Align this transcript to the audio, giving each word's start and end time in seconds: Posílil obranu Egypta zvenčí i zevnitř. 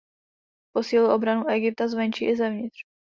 Posílil 0.73 1.11
obranu 1.11 1.47
Egypta 1.49 1.87
zvenčí 1.87 2.25
i 2.25 2.35
zevnitř. 2.35 2.77